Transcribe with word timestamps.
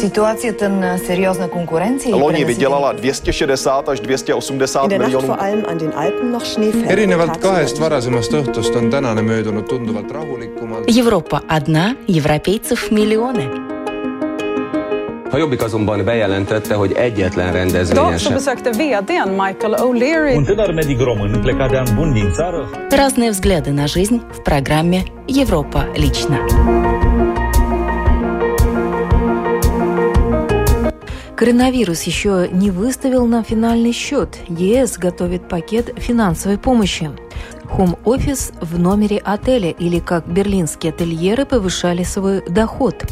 Ситуацията 0.00 0.68
на 0.68 0.98
сериозна 0.98 1.48
конкуренция. 1.48 2.14
Loni 2.16 2.44
vydělala 2.44 2.92
260 2.92 3.88
až 3.88 4.00
280 4.00 4.88
miljonů. 4.98 5.36
erinevalt 6.88 7.36
kahest 7.36 7.78
varasemast 7.78 8.32
õhtust 8.32 8.76
on 8.76 8.90
tänane 8.90 9.22
möödunud 9.22 9.68
tunduvalt 9.68 10.10
rahulikumalt. 10.12 10.84
Европа 10.98 11.40
одна, 11.48 11.96
европейцев 12.08 12.90
миллионы. 12.90 13.48
A 15.32 15.36
Jobbik 15.38 15.62
azonban 15.62 16.04
bejelentette, 16.04 16.74
hogy 16.74 16.92
egyetlen 16.92 17.52
rendezvényen 17.52 18.18
sem. 18.18 18.32
besökte 18.32 18.70
vdn 18.70 19.28
Michael 19.28 19.74
O'Leary 19.74 20.36
Un 20.36 20.44
tânăr 20.44 20.74
medic 20.74 21.00
român 21.00 21.40
plecat 21.42 21.70
de 21.70 21.76
an 21.78 21.86
bun 21.94 22.12
din 22.12 22.32
țară 22.32 22.68
Разные 22.90 23.30
взгляды 23.30 23.72
на 23.72 23.86
жизнь 23.86 24.20
в 24.32 24.42
программе 24.42 25.02
«Европа 25.26 25.86
лично». 25.96 26.38
Коронавирус 31.36 32.04
еще 32.04 32.48
не 32.50 32.70
выставил 32.70 33.26
нам 33.26 33.44
финальный 33.44 33.92
счет. 33.92 34.38
ЕС 34.48 34.96
готовит 34.96 35.50
пакет 35.50 35.92
финансовой 35.98 36.56
помощи. 36.56 37.10
Хом-офис 37.64 38.52
в 38.62 38.78
номере 38.78 39.18
отеля 39.18 39.70
или 39.70 39.98
как 39.98 40.26
берлинские 40.26 40.94
ательеры 40.94 41.44
повышали 41.44 42.04
свой 42.04 42.42
доход. 42.48 43.04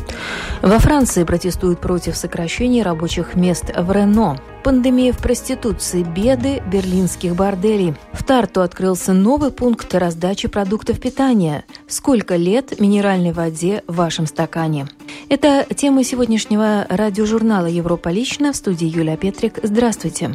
Во 0.63 0.79
Франции 0.79 1.25
протестуют 1.25 1.81
против 1.81 2.17
сокращения 2.17 2.83
рабочих 2.83 3.35
мест 3.35 3.71
в 3.77 3.93
Рено. 3.93 4.39
Пандемия 4.65 5.13
в 5.13 5.19
проституции, 5.19 6.03
беды 6.03 6.63
берлинских 6.73 7.37
борделей. 7.37 7.95
В 8.13 8.25
Тарту 8.25 8.63
открылся 8.63 9.13
новый 9.13 9.51
пункт 9.51 9.95
раздачи 9.95 10.49
продуктов 10.49 10.99
питания. 10.99 11.65
Сколько 11.87 12.37
лет 12.37 12.81
минеральной 12.81 13.33
воде 13.33 13.85
в 13.87 13.97
вашем 13.97 14.27
стакане? 14.27 14.89
Это 15.29 15.67
тема 15.77 16.03
сегодняшнего 16.03 16.87
радиожурнала 16.89 17.67
«Европа 17.67 18.09
лично» 18.09 18.55
в 18.55 18.57
студии 18.57 18.87
Юлия 18.87 19.19
Петрик. 19.19 19.59
Здравствуйте. 19.63 20.35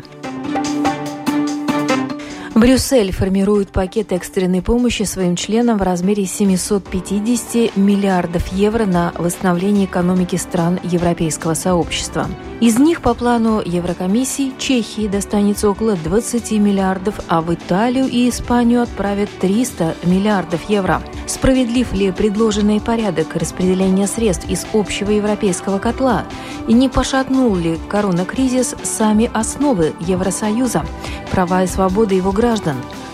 Брюссель 2.55 3.13
формирует 3.13 3.69
пакет 3.69 4.11
экстренной 4.11 4.61
помощи 4.61 5.03
своим 5.03 5.35
членам 5.35 5.77
в 5.77 5.81
размере 5.81 6.25
750 6.25 7.77
миллиардов 7.77 8.51
евро 8.51 8.85
на 8.85 9.13
восстановление 9.17 9.85
экономики 9.85 10.35
стран 10.35 10.79
Европейского 10.83 11.53
сообщества. 11.53 12.27
Из 12.59 12.77
них 12.77 13.01
по 13.01 13.13
плану 13.13 13.61
Еврокомиссии 13.63 14.51
Чехии 14.57 15.07
достанется 15.07 15.69
около 15.69 15.95
20 15.95 16.51
миллиардов, 16.53 17.21
а 17.29 17.41
в 17.41 17.53
Италию 17.53 18.07
и 18.07 18.27
Испанию 18.27 18.81
отправят 18.81 19.29
300 19.39 19.95
миллиардов 20.03 20.69
евро. 20.69 21.01
Справедлив 21.27 21.93
ли 21.93 22.11
предложенный 22.11 22.81
порядок 22.81 23.35
распределения 23.35 24.07
средств 24.07 24.49
из 24.49 24.65
общего 24.73 25.11
европейского 25.11 25.79
котла? 25.79 26.25
И 26.67 26.73
не 26.73 26.89
пошатнул 26.89 27.55
ли 27.55 27.77
коронакризис 27.87 28.75
сами 28.83 29.29
основы 29.33 29.93
Евросоюза, 29.99 30.83
права 31.31 31.63
и 31.63 31.67
свободы 31.67 32.15
его 32.15 32.31
граждан? 32.31 32.48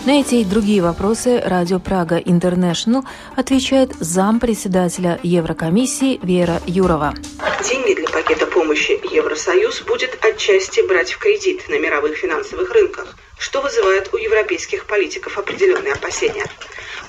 На 0.06 0.20
эти 0.20 0.36
и 0.36 0.44
другие 0.44 0.80
вопросы 0.80 1.42
Радио 1.44 1.78
Прага 1.78 2.16
Интернешнл 2.16 3.04
отвечает 3.36 3.92
зампредседателя 4.00 5.20
Еврокомиссии 5.22 6.18
Вера 6.22 6.62
Юрова. 6.66 7.12
Деньги 7.68 7.92
для 7.92 8.08
пакета 8.08 8.46
помощи 8.46 8.92
Евросоюз 9.14 9.82
будет 9.82 10.18
отчасти 10.24 10.80
брать 10.88 11.12
в 11.12 11.18
кредит 11.18 11.68
на 11.68 11.78
мировых 11.78 12.16
финансовых 12.16 12.70
рынках, 12.70 13.14
что 13.36 13.60
вызывает 13.60 14.08
у 14.14 14.16
европейских 14.16 14.86
политиков 14.86 15.36
определенные 15.36 15.92
опасения. 15.92 16.46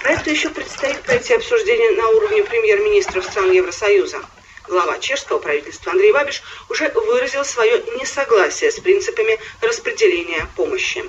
Проекту 0.01 0.29
еще 0.29 0.49
предстоит 0.49 1.01
пройти 1.03 1.33
обсуждение 1.33 1.91
на 1.91 2.09
уровне 2.09 2.43
премьер-министров 2.43 3.23
стран 3.23 3.51
Евросоюза. 3.53 4.17
Глава 4.67 4.99
чешского 4.99 5.39
правительства 5.39 5.93
Андрей 5.93 6.11
Бабиш 6.11 6.43
уже 6.69 6.91
выразил 6.93 7.45
свое 7.45 7.81
несогласие 8.01 8.69
с 8.69 8.81
принципами 8.81 9.39
распределения 9.61 10.45
помощи. 10.57 11.05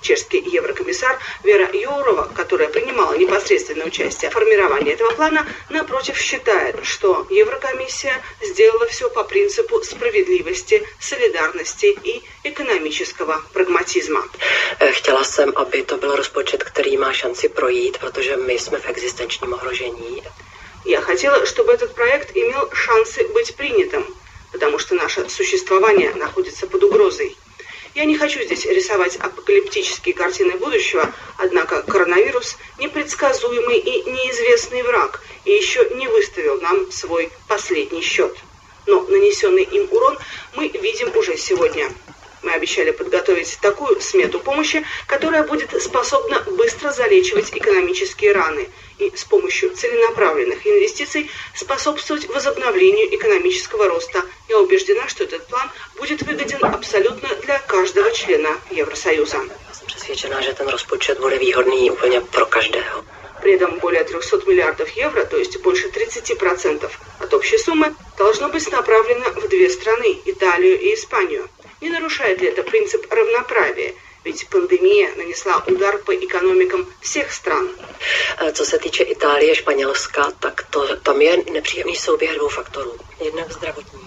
Чешский 0.00 0.38
еврокомиссар 0.38 1.18
Вера 1.42 1.68
Юрова, 1.72 2.30
которая 2.34 2.68
принимала 2.68 3.14
непосредственное 3.14 3.86
участие 3.86 4.30
в 4.30 4.34
формировании 4.34 4.92
этого 4.92 5.10
плана, 5.12 5.46
напротив 5.70 6.16
считает, 6.18 6.76
что 6.84 7.26
Еврокомиссия 7.30 8.22
сделала 8.40 8.86
все 8.86 9.10
по 9.10 9.24
принципу 9.24 9.82
справедливости, 9.82 10.86
солидарности 11.00 11.86
и 12.04 12.22
экономического 12.44 13.42
прагматизма. 13.52 14.24
Chtěla 14.90 15.24
jsem, 15.24 15.52
aby 15.56 15.82
to 15.82 15.96
byl 15.96 16.16
rozpočet, 16.16 16.64
který 16.64 16.96
má 16.96 17.12
šanci 17.12 17.48
projít, 17.48 17.98
protože 17.98 18.36
my 18.36 18.58
jsme 18.58 18.78
v 18.78 18.86
existenčním 18.86 19.52
ohrožení. 19.52 20.22
Я 20.84 21.00
хотела, 21.00 21.44
чтобы 21.44 21.72
этот 21.72 21.94
проект 21.94 22.36
имел 22.36 22.70
шансы 22.72 23.26
быть 23.32 23.54
принятым, 23.56 24.04
потому 24.52 24.78
что 24.78 24.94
наше 24.94 25.28
существование 25.28 26.14
находится 26.14 26.66
под 26.66 26.82
угрозой. 26.84 27.36
Я 27.94 28.04
не 28.04 28.16
хочу 28.16 28.40
здесь 28.42 28.64
рисовать 28.88 29.16
апокалиптические 29.16 30.14
картины 30.14 30.56
будущего, 30.56 31.12
однако 31.36 31.82
коронавирус– 31.82 32.56
непредсказуемый 32.78 33.78
и 33.78 34.10
неизвестный 34.10 34.82
враг, 34.82 35.20
и 35.44 35.52
еще 35.52 35.90
не 35.94 36.08
выставил 36.08 36.58
нам 36.60 36.90
свой 36.90 37.30
последний 37.48 38.00
счет. 38.00 38.34
Но 38.86 39.02
нанесенный 39.02 39.64
им 39.64 39.88
урон 39.90 40.18
мы 40.54 40.68
видим 40.68 41.14
уже 41.14 41.36
сегодня. 41.36 41.90
Мы 42.42 42.52
обещали 42.52 42.92
подготовить 42.92 43.58
такую 43.60 44.00
смету 44.00 44.40
помощи, 44.40 44.84
которая 45.06 45.42
будет 45.42 45.70
способна 45.82 46.40
быстро 46.52 46.90
залечивать 46.90 47.54
экономические 47.54 48.32
раны 48.32 48.68
и 48.98 49.16
с 49.16 49.24
помощью 49.24 49.74
целенаправленных 49.74 50.66
инвестиций 50.66 51.30
способствовать 51.54 52.28
возобновлению 52.28 53.14
экономического 53.14 53.88
роста. 53.88 54.22
Я 54.48 54.58
убеждена, 54.58 55.08
что 55.08 55.24
этот 55.24 55.46
план 55.46 55.70
будет 55.96 56.22
выгоден 56.22 56.64
абсолютно 56.64 57.28
для 57.42 57.58
каждого 57.58 58.10
члена 58.12 58.50
Евросоюза. 58.70 59.40
Přesvědčená, 59.86 60.40
že 60.40 60.54
ten 60.54 60.68
rozpočet 60.68 61.20
bude 61.20 61.38
výhodný 61.38 61.90
úplně 61.90 62.20
pro 62.20 62.46
každého. 62.46 63.04
При 63.40 63.52
этом 63.52 63.78
более 63.78 64.04
300 64.04 64.36
миллиардов 64.46 64.88
евро, 64.96 65.24
то 65.24 65.36
есть 65.36 65.60
больше 65.62 65.88
30% 65.88 66.90
от 67.20 67.34
общей 67.34 67.58
суммы, 67.58 67.94
должно 68.16 68.48
быть 68.48 68.70
направлено 68.72 69.30
в 69.30 69.48
две 69.48 69.70
страны– 69.70 70.18
Италию 70.24 70.80
и 70.80 70.94
Испанию. 70.94 71.48
Не 71.80 71.90
нарушает 71.90 72.40
ли 72.40 72.48
это 72.48 72.64
принцип 72.64 73.06
равноправия? 73.12 73.94
Ведь 74.28 74.46
пандемия 74.50 75.14
нанесла 75.16 75.64
удар 75.66 75.96
по 76.04 76.14
экономикам 76.14 76.86
всех 77.00 77.32
стран. 77.32 77.70
Eh, 78.40 78.52
Co 78.52 78.64
se 78.64 78.78
týče 78.78 79.02
Itálie, 79.02 79.54
Španělska, 79.54 80.32
tak 80.40 80.66
to, 80.70 80.96
tam 80.96 81.22
je 81.22 81.36
nepříjemný 81.52 81.96
souběh 81.96 82.34
dvou 82.34 82.48
faktorů. 82.48 82.92
Jednak 83.24 83.52
zdravotní. 83.52 84.00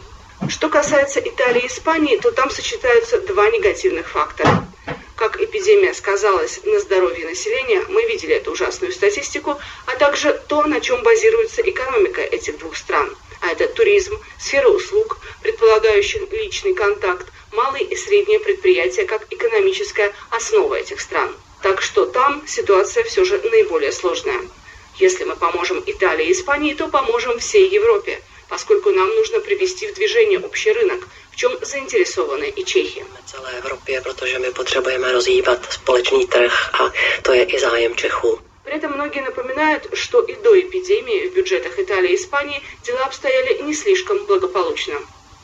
Что 0.50 0.70
касается 0.70 1.20
Италии 1.20 1.64
и 1.64 1.68
Испании, 1.68 2.18
то 2.18 2.31
там 2.31 2.50
сочетаются 2.50 3.18
два 3.18 3.50
негативных 3.50 4.08
фактора. 4.08 4.68
Как 5.16 5.42
эпидемия 5.42 5.94
сказалась 5.94 6.64
на 6.66 6.80
здоровье 6.80 7.26
населения, 7.26 7.81
мы 7.90 8.06
видели 8.06 8.36
эту 8.36 8.52
ужасную 8.52 8.94
статистику, 8.94 9.58
а 9.88 9.96
также 9.96 10.40
то, 10.48 10.64
на 10.64 10.81
чем 10.81 11.02
базируется 11.04 11.62
экономика 11.62 12.22
этих 12.22 12.60
двух 12.60 12.78
стран. 12.78 13.10
А 13.41 13.52
это 13.52 13.68
туризм, 13.68 14.19
сфера 14.40 14.69
услуг, 14.69 15.18
предполагающих 15.41 16.31
личный 16.31 16.74
контакт, 16.74 17.28
малые 17.52 17.85
и 17.85 17.96
средние 17.96 18.40
предприятия 18.40 19.06
как 19.06 19.25
экономическая 19.31 20.13
основа 20.29 20.75
этих 20.75 21.02
стран. 21.02 21.35
Так 21.62 21.81
что 21.81 22.06
там 22.06 22.44
ситуация 22.47 23.03
все 23.03 23.25
же 23.25 23.40
наиболее 23.40 23.91
сложная. 23.91 24.41
Если 24.97 25.24
мы 25.24 25.35
поможем 25.35 25.84
Италии 25.85 26.28
и 26.28 26.31
Испании, 26.31 26.74
то 26.74 26.88
поможем 26.88 27.40
всей 27.40 27.69
Европе, 27.69 28.22
поскольку 28.50 28.91
нам 28.91 29.09
нужно 29.16 29.40
привести 29.40 29.88
в 29.88 29.94
движение 29.94 30.40
общий 30.40 30.72
рынок, 30.72 31.07
в 31.31 31.35
чем 31.35 31.57
заинтересованы 31.62 32.50
и 32.50 32.63
чехи. 32.63 33.06
celé 33.25 33.57
Evropě, 33.57 34.01
protože 34.01 34.40
my 34.40 34.51
potřebujeme 34.51 35.12
rozhýbat 35.12 35.74
společný 35.74 36.28
trh 36.28 36.69
a 36.74 36.91
to 37.22 37.34
je 37.34 37.44
i 37.44 37.59
zájem 37.59 37.96
Čechů. 37.96 38.50
При 38.72 38.78
этом 38.78 38.94
многие 38.94 39.20
напоминают, 39.20 39.90
что 39.98 40.22
и 40.22 40.34
до 40.34 40.58
эпидемии 40.58 41.28
в 41.28 41.34
бюджетах 41.34 41.78
Италии 41.78 42.12
и 42.12 42.16
Испании 42.16 42.62
дела 42.84 43.04
обстояли 43.04 43.62
не 43.63 43.74
слишком 43.74 44.25
благополучно. 44.28 44.98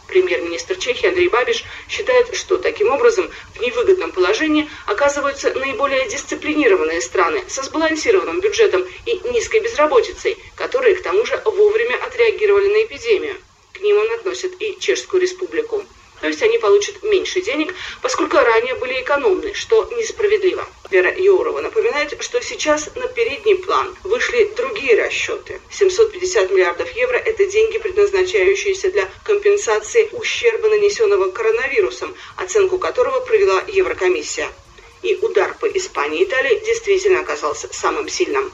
Премьер-министр 0.07 0.77
Чехии 0.77 1.09
Андрей 1.09 1.27
Бабиш 1.27 1.65
считает, 1.89 2.33
что 2.37 2.55
таким 2.55 2.89
образом 2.89 3.29
в 3.53 3.59
невыгодном 3.59 4.13
положении 4.13 4.69
оказываются 4.85 5.53
наиболее 5.53 6.07
дисциплинированные 6.07 7.01
страны 7.01 7.43
со 7.49 7.63
сбалансированным 7.63 8.39
бюджетом 8.39 8.85
и 9.05 9.19
низкой 9.29 9.59
безработицей, 9.59 10.37
которые 10.55 10.95
к 10.95 11.03
тому 11.03 11.25
же 11.25 11.35
вовремя 11.43 11.97
отреагировали 12.05 12.69
на 12.69 12.85
эпидемию. 12.85 13.35
К 13.73 13.81
ним 13.81 13.97
он 13.97 14.09
относит 14.13 14.53
и 14.61 14.79
Чешскую 14.79 15.21
республику. 15.21 15.83
То 16.21 16.27
есть 16.27 16.41
они 16.41 16.57
получат 16.57 17.03
меньше 17.03 17.41
денег, 17.41 17.75
поскольку 18.01 18.37
ранее 18.37 18.75
были 18.75 19.01
экономны, 19.01 19.53
что 19.53 19.87
несправедливо. 19.95 20.67
Вера 20.89 21.13
Юрова 21.15 21.61
напоминает, 21.61 22.15
что 22.21 22.41
сейчас 22.41 22.89
на 22.95 23.07
передний 23.07 23.55
план 23.55 23.95
вышли 24.03 24.51
другие 24.55 25.01
расчеты. 25.03 25.59
750 25.69 26.51
миллиардов 26.51 26.89
евро– 26.91 27.17
это 27.25 27.45
деньги, 27.45 27.77
предназначающиеся 27.77 28.91
для 28.91 29.07
компенсации 29.23 30.09
ущерба, 30.13 30.69
нанесенного 30.69 31.29
коронавирусом, 31.29 32.15
оценку 32.37 32.79
которого 32.79 33.19
провела 33.19 33.61
Еврокомиссия. 33.67 34.49
И 35.03 35.15
удар 35.21 35.55
по 35.59 35.67
Испании 35.67 36.21
и 36.21 36.23
Италии 36.23 36.63
действительно 36.65 37.19
оказался 37.19 37.67
самым 37.71 38.09
сильным. 38.09 38.51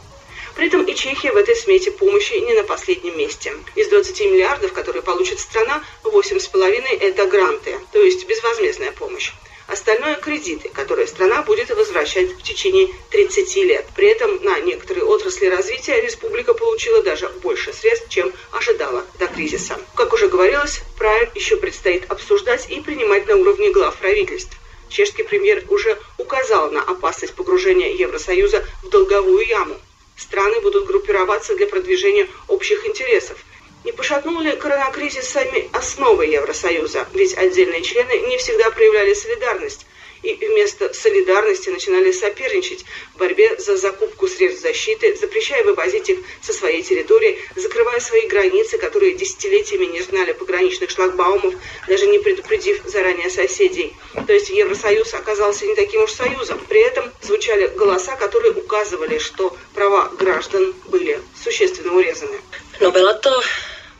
При 0.55 0.67
этом 0.67 0.83
и 0.83 0.93
Чехия 0.93 1.31
в 1.31 1.37
этой 1.37 1.55
смете 1.55 1.91
помощи 1.91 2.33
не 2.33 2.53
на 2.53 2.63
последнем 2.63 3.17
месте. 3.17 3.53
Из 3.75 3.87
20 3.87 4.19
миллиардов, 4.21 4.71
которые 4.71 5.01
получит 5.01 5.39
страна, 5.39 5.83
8,5– 6.03 6.85
это 7.01 7.25
гранты, 7.25 7.79
то 7.91 7.99
есть 7.99 8.27
безвозмездная 8.27 8.91
помощь. 8.91 9.31
Остальное– 9.65 10.15
кредиты, 10.21 10.69
которые 10.69 11.07
страна 11.07 11.41
будет 11.41 11.69
возвращать 11.69 12.33
в 12.33 12.43
течение 12.43 12.89
30 13.09 13.55
лет. 13.63 13.85
При 13.95 14.07
этом 14.07 14.43
на 14.43 14.59
некоторые 14.59 15.05
отрасли 15.05 15.47
развития 15.47 16.01
республика 16.01 16.53
получила 16.53 17.01
даже 17.01 17.29
больше 17.41 17.73
средств, 17.73 18.09
чем 18.09 18.31
ожидала 18.51 19.05
до 19.17 19.27
кризиса. 19.27 19.79
Как 19.95 20.13
уже 20.13 20.27
говорилось, 20.27 20.81
проект 20.97 21.35
еще 21.35 21.57
предстоит 21.57 22.11
обсуждать 22.11 22.69
и 22.69 22.79
принимать 22.81 23.27
на 23.27 23.37
уровне 23.37 23.71
глав 23.71 23.95
правительств. 23.95 24.55
Чешский 24.89 25.23
премьер 25.23 25.63
уже 25.69 25.97
указал 26.19 26.69
на 26.69 26.81
опасность 26.83 27.33
погружения 27.33 27.93
Евросоюза 27.93 28.63
в 28.83 28.89
долговую 28.89 29.47
яму. 29.47 29.79
Страны 30.23 30.61
будут 30.61 30.87
группироваться 30.87 31.55
для 31.55 31.67
продвижения 31.67 32.27
общих 32.47 32.85
интересов– 32.85 33.37
не 33.83 33.91
пошатнул 33.91 34.39
ли 34.39 34.55
коронакризис 34.55 35.27
сами 35.27 35.69
основы 35.73 36.25
Евросоюза? 36.25 37.05
Ведь 37.13 37.37
отдельные 37.37 37.81
члены 37.81 38.17
не 38.29 38.37
всегда 38.37 38.71
проявляли 38.71 39.13
солидарность 39.13 39.85
и 40.23 40.33
вместо 40.47 40.93
солидарности 40.93 41.69
начинали 41.69 42.11
соперничать 42.11 42.85
в 43.13 43.17
борьбе 43.17 43.57
за 43.59 43.77
закупку 43.77 44.27
средств 44.27 44.61
защиты, 44.61 45.15
запрещая 45.15 45.63
вывозить 45.63 46.09
их 46.09 46.19
со 46.41 46.53
своей 46.53 46.81
территории, 46.81 47.37
закрывая 47.55 47.99
свои 47.99 48.27
границы, 48.27 48.77
которые 48.77 49.13
десятилетиями 49.13 49.85
не 49.85 50.01
знали 50.01 50.33
пограничных 50.33 50.89
шлагбаумов, 50.89 51.53
даже 51.87 52.07
не 52.07 52.19
предупредив 52.19 52.81
заранее 52.85 53.29
соседей. 53.29 53.93
То 54.25 54.33
есть 54.33 54.49
Евросоюз 54.49 55.13
оказался 55.13 55.65
не 55.65 55.75
таким 55.75 56.03
уж 56.03 56.11
союзом. 56.11 56.59
При 56.67 56.81
этом 56.81 57.11
звучали 57.21 57.67
голоса, 57.67 58.15
которые 58.15 58.53
указывали, 58.53 59.19
что 59.19 59.55
права 59.73 60.09
граждан 60.19 60.73
были 60.87 61.19
существенно 61.43 61.93
урезаны. 61.93 62.39
Но 62.79 62.91
было 62.91 63.13
то 63.13 63.43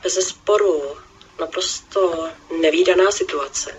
bez 0.04 0.20
sporu 0.20 0.98
naprosto 1.40 2.30
nevýdaná 2.52 3.12
situace. 3.12 3.72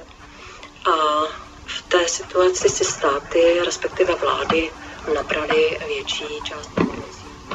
A 0.85 1.29
v 1.67 1.83
té 1.89 2.09
situaci 2.09 2.69
si 2.69 2.85
státy, 2.85 3.61
respektive 3.65 4.15
vlády, 4.15 4.71
nabrali 5.15 5.79
větší 5.89 6.41
část 6.45 6.71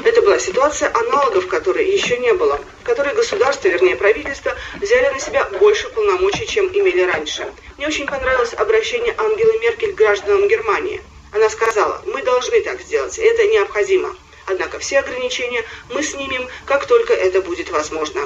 Это 0.04 0.22
была 0.22 0.38
ситуация, 0.38 0.90
аналогов 0.94 1.46
которой 1.48 1.86
еще 1.86 2.16
не 2.16 2.32
было, 2.32 2.58
в 2.80 2.84
которой 2.84 3.14
государство, 3.14 3.68
вернее 3.68 3.96
правительство, 3.96 4.56
взяли 4.80 5.12
на 5.12 5.20
себя 5.20 5.44
больше 5.60 5.88
полномочий, 5.90 6.46
чем 6.46 6.66
имели 6.68 7.02
раньше. 7.02 7.46
Мне 7.76 7.86
очень 7.86 8.06
понравилось 8.06 8.54
обращение 8.54 9.14
Ангелы 9.18 9.58
Меркель 9.58 9.92
к 9.92 9.96
гражданам 9.96 10.48
Германии. 10.48 11.02
Она 11.32 11.50
сказала, 11.50 12.02
мы 12.06 12.22
должны 12.22 12.62
так 12.62 12.80
сделать, 12.80 13.18
это 13.18 13.46
необходимо. 13.46 14.16
Однако 14.46 14.78
все 14.78 15.00
ограничения 15.00 15.64
мы 15.90 16.02
снимем, 16.02 16.48
как 16.64 16.86
только 16.86 17.12
это 17.12 17.42
будет 17.42 17.68
возможно. 17.70 18.22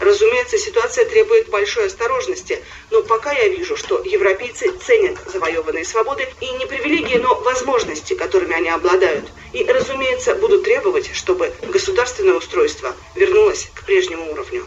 Разумеется, 0.00 0.58
ситуация 0.58 1.04
требует 1.04 1.48
большой 1.48 1.86
осторожности, 1.86 2.62
но 2.90 3.02
пока 3.02 3.32
я 3.32 3.48
вижу, 3.48 3.76
что 3.76 4.00
европейцы 4.04 4.70
ценят 4.86 5.16
завоеванные 5.26 5.84
свободы 5.84 6.28
и 6.40 6.50
не 6.52 6.66
привилегии, 6.66 7.18
но 7.18 7.34
возможности, 7.40 8.14
которыми 8.14 8.54
они 8.54 8.68
обладают. 8.68 9.26
И, 9.52 9.64
разумеется, 9.64 10.34
будут 10.34 10.64
требовать, 10.64 11.10
чтобы 11.14 11.52
государственное 11.62 12.34
устройство 12.34 12.94
вернулось 13.14 13.70
к 13.74 13.84
прежнему 13.84 14.30
уровню. 14.30 14.66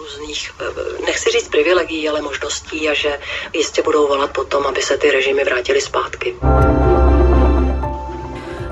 různých, 0.00 0.52
nechci 1.06 1.30
říct 1.30 1.48
privilegií, 1.48 2.08
ale 2.08 2.22
možností 2.22 2.88
a 2.88 2.94
že 2.94 3.18
jistě 3.52 3.82
budou 3.82 4.08
volat 4.08 4.30
potom, 4.32 4.66
aby 4.66 4.82
se 4.82 4.98
ty 4.98 5.10
režimy 5.10 5.44
vrátily 5.44 5.80
zpátky. 5.80 6.34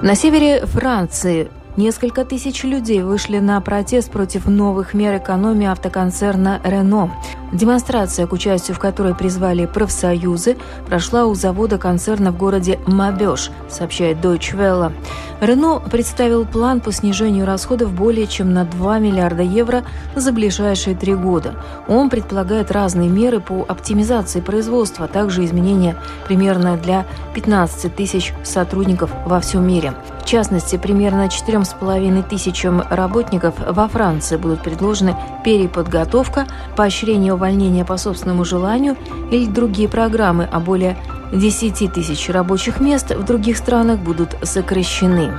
На 0.02 0.14
севере 0.14 0.60
Франции 0.66 1.48
Несколько 1.78 2.24
тысяч 2.24 2.64
людей 2.64 3.04
вышли 3.04 3.38
на 3.38 3.60
протест 3.60 4.10
против 4.10 4.46
новых 4.48 4.94
мер 4.94 5.16
экономии 5.18 5.68
автоконцерна 5.68 6.60
«Рено». 6.64 7.12
Демонстрация, 7.52 8.26
к 8.26 8.32
участию 8.32 8.74
в 8.74 8.80
которой 8.80 9.14
призвали 9.14 9.64
профсоюзы, 9.64 10.56
прошла 10.88 11.26
у 11.26 11.36
завода 11.36 11.78
концерна 11.78 12.32
в 12.32 12.36
городе 12.36 12.80
Мабеш, 12.88 13.52
сообщает 13.68 14.18
Deutsche 14.18 14.56
Welle. 14.56 14.92
Рено 15.40 15.78
представил 15.78 16.44
план 16.44 16.80
по 16.80 16.90
снижению 16.90 17.46
расходов 17.46 17.92
более 17.92 18.26
чем 18.26 18.52
на 18.52 18.64
2 18.64 18.98
миллиарда 18.98 19.44
евро 19.44 19.84
за 20.16 20.32
ближайшие 20.32 20.96
три 20.96 21.14
года. 21.14 21.54
Он 21.86 22.10
предполагает 22.10 22.72
разные 22.72 23.08
меры 23.08 23.38
по 23.38 23.64
оптимизации 23.68 24.40
производства, 24.40 25.04
а 25.04 25.08
также 25.08 25.44
изменения 25.44 25.94
примерно 26.26 26.76
для 26.76 27.06
15 27.34 27.94
тысяч 27.94 28.34
сотрудников 28.42 29.12
во 29.26 29.38
всем 29.38 29.64
мире. 29.64 29.94
В 30.28 30.30
частности, 30.30 30.76
примерно 30.76 31.28
4,5 31.28 32.22
тысячам 32.28 32.82
работников 32.90 33.54
во 33.66 33.88
Франции 33.88 34.36
будут 34.36 34.62
предложены 34.62 35.16
переподготовка, 35.42 36.46
поощрение 36.76 37.32
увольнения 37.32 37.82
по 37.86 37.96
собственному 37.96 38.44
желанию 38.44 38.98
или 39.30 39.46
другие 39.46 39.88
программы, 39.88 40.46
а 40.52 40.60
более 40.60 40.98
10 41.32 41.94
тысяч 41.94 42.28
рабочих 42.28 42.78
мест 42.78 43.10
в 43.10 43.24
других 43.24 43.56
странах 43.56 44.00
будут 44.00 44.36
сокращены. 44.42 45.32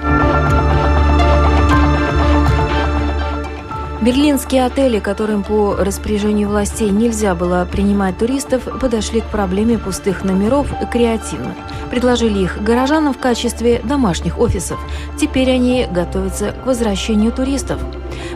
Берлинские 4.01 4.65
отели, 4.65 4.99
которым 4.99 5.43
по 5.43 5.75
распоряжению 5.75 6.47
властей 6.47 6.89
нельзя 6.89 7.35
было 7.35 7.67
принимать 7.69 8.17
туристов, 8.17 8.63
подошли 8.79 9.19
к 9.19 9.25
проблеме 9.25 9.77
пустых 9.77 10.23
номеров 10.23 10.67
креативно. 10.89 11.53
Предложили 11.91 12.43
их 12.43 12.63
горожанам 12.63 13.13
в 13.13 13.19
качестве 13.19 13.81
домашних 13.83 14.39
офисов. 14.39 14.79
Теперь 15.19 15.51
они 15.51 15.85
готовятся 15.91 16.53
к 16.53 16.65
возвращению 16.65 17.33
туристов. 17.33 17.81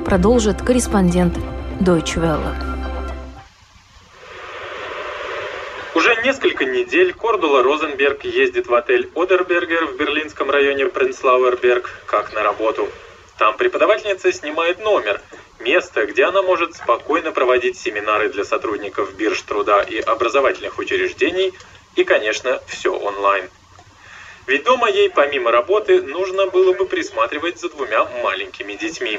Продолжит 0.04 0.62
корреспондент 0.62 1.38
Deutsche 1.80 2.18
Welle. 2.18 2.54
Уже 5.96 6.14
несколько 6.26 6.66
недель 6.66 7.14
Кордула 7.14 7.64
Розенберг 7.64 8.26
ездит 8.26 8.68
в 8.68 8.74
отель 8.74 9.10
Одербергер 9.16 9.86
в 9.86 9.96
берлинском 9.96 10.50
районе 10.50 10.88
Принцлауэрберг 10.88 11.90
как 12.06 12.34
на 12.34 12.44
работу. 12.44 12.90
Там 13.38 13.56
преподавательница 13.58 14.32
снимает 14.32 14.84
номер, 14.84 15.22
место, 15.64 16.06
где 16.06 16.26
она 16.26 16.42
может 16.42 16.76
спокойно 16.76 17.32
проводить 17.32 17.78
семинары 17.78 18.30
для 18.30 18.44
сотрудников 18.44 19.16
бирж 19.16 19.42
труда 19.42 19.82
и 19.82 20.00
образовательных 20.00 20.78
учреждений, 20.78 21.54
и, 21.96 22.04
конечно, 22.04 22.62
все 22.68 22.94
онлайн. 22.94 23.50
Ведь 24.46 24.64
дома 24.64 24.90
ей 24.90 25.10
помимо 25.10 25.52
работы 25.52 26.02
нужно 26.02 26.48
было 26.48 26.74
бы 26.74 26.86
присматривать 26.86 27.60
за 27.60 27.70
двумя 27.70 28.06
маленькими 28.22 28.74
детьми. 28.74 29.18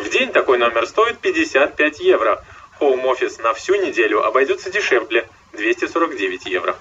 В 0.00 0.08
день 0.10 0.32
такой 0.32 0.58
номер 0.58 0.86
стоит 0.86 1.18
55 1.18 2.00
евро– 2.00 2.44
Home 2.80 3.02
Office 3.04 3.42
на 3.42 3.54
всю 3.54 3.74
неделю 3.74 4.24
обойдется 4.24 4.70
дешевле– 4.70 5.28
249 5.52 6.46
евро. 6.46 6.76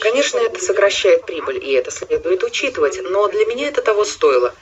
Конечно, 0.00 0.38
это 0.38 0.60
сокращает 0.60 1.24
прибыль, 1.26 1.62
и 1.62 1.72
это 1.72 1.90
следует 1.90 2.42
учитывать, 2.42 3.00
но 3.02 3.28
для 3.28 3.44
меня 3.46 3.68
это 3.68 3.82
того 3.82 4.04
стоило. 4.04 4.54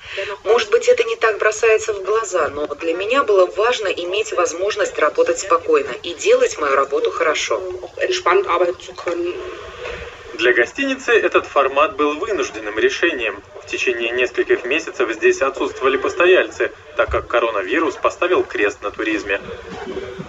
Может 0.45 0.71
быть, 0.71 0.88
это 0.88 1.05
не 1.05 1.16
так 1.16 1.38
бросается 1.38 1.93
в 1.93 2.05
глаза, 2.05 2.49
но 2.49 2.66
для 2.66 2.95
меня 2.95 3.23
было 3.23 3.47
важно 3.47 3.88
иметь 3.88 4.33
возможность 4.33 4.99
работать 4.99 5.38
спокойно 5.38 5.93
и 6.02 6.14
делать 6.14 6.59
мою 6.59 6.75
работу 6.75 7.11
хорошо. 7.11 7.62
Для 10.35 10.52
гостиницы 10.52 11.12
этот 11.12 11.47
формат 11.47 11.97
был 11.97 12.19
вынужденным 12.19 12.78
решением. 12.78 13.43
В 13.62 13.66
течение 13.66 14.11
нескольких 14.11 14.64
месяцев 14.64 15.11
здесь 15.12 15.40
отсутствовали 15.40 15.97
постояльцы, 15.97 16.71
так 16.97 17.11
как 17.11 17.26
коронавирус 17.26 17.95
поставил 17.95 18.45
крест 18.45 18.83
на 18.83 18.90
туризме. 18.90 19.40